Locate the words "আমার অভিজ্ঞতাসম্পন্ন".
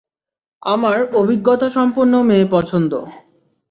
0.63-2.13